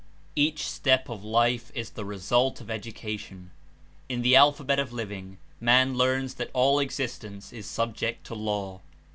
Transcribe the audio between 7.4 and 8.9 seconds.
is subject to law.